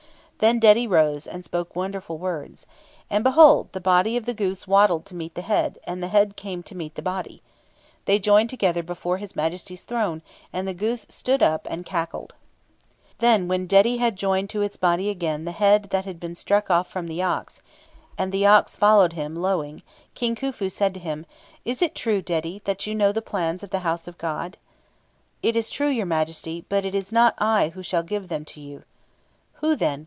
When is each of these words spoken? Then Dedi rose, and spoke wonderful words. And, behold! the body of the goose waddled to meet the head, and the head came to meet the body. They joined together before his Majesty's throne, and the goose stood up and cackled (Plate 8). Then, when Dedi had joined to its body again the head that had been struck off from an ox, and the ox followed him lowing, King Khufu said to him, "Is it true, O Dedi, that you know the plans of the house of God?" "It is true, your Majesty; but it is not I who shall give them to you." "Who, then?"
Then 0.41 0.59
Dedi 0.59 0.87
rose, 0.87 1.27
and 1.27 1.45
spoke 1.45 1.75
wonderful 1.75 2.17
words. 2.17 2.65
And, 3.11 3.23
behold! 3.23 3.71
the 3.73 3.79
body 3.79 4.17
of 4.17 4.25
the 4.25 4.33
goose 4.33 4.65
waddled 4.67 5.05
to 5.05 5.15
meet 5.15 5.35
the 5.35 5.43
head, 5.43 5.77
and 5.83 6.01
the 6.01 6.07
head 6.07 6.35
came 6.35 6.63
to 6.63 6.73
meet 6.73 6.95
the 6.95 7.03
body. 7.03 7.43
They 8.05 8.17
joined 8.17 8.49
together 8.49 8.81
before 8.81 9.17
his 9.19 9.35
Majesty's 9.35 9.83
throne, 9.83 10.23
and 10.51 10.67
the 10.67 10.73
goose 10.73 11.05
stood 11.09 11.43
up 11.43 11.67
and 11.69 11.85
cackled 11.85 12.29
(Plate 12.29 13.17
8). 13.17 13.19
Then, 13.19 13.47
when 13.49 13.67
Dedi 13.67 13.97
had 13.99 14.15
joined 14.15 14.49
to 14.49 14.63
its 14.63 14.77
body 14.77 15.11
again 15.11 15.45
the 15.45 15.51
head 15.51 15.89
that 15.91 16.05
had 16.05 16.19
been 16.19 16.33
struck 16.33 16.71
off 16.71 16.89
from 16.89 17.07
an 17.11 17.21
ox, 17.21 17.61
and 18.17 18.31
the 18.31 18.47
ox 18.47 18.75
followed 18.75 19.13
him 19.13 19.35
lowing, 19.35 19.83
King 20.15 20.33
Khufu 20.35 20.69
said 20.71 20.95
to 20.95 20.99
him, 20.99 21.27
"Is 21.65 21.83
it 21.83 21.93
true, 21.93 22.17
O 22.17 22.21
Dedi, 22.23 22.63
that 22.63 22.87
you 22.87 22.95
know 22.95 23.11
the 23.11 23.21
plans 23.21 23.61
of 23.61 23.69
the 23.69 23.81
house 23.85 24.07
of 24.07 24.17
God?" 24.17 24.57
"It 25.43 25.55
is 25.55 25.69
true, 25.69 25.89
your 25.89 26.07
Majesty; 26.07 26.65
but 26.67 26.83
it 26.83 26.95
is 26.95 27.11
not 27.11 27.35
I 27.37 27.67
who 27.75 27.83
shall 27.83 28.01
give 28.01 28.27
them 28.27 28.43
to 28.45 28.59
you." 28.59 28.85
"Who, 29.57 29.75
then?" 29.75 29.99